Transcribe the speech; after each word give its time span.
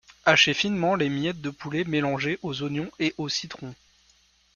Hacher 0.25 0.55
finement 0.55 0.95
les 0.95 1.09
miettes 1.09 1.41
de 1.41 1.51
poulet 1.51 1.83
mélangées 1.83 2.39
aux 2.41 2.63
oignons 2.63 2.89
et 2.97 3.13
au 3.19 3.29
citron. 3.29 3.71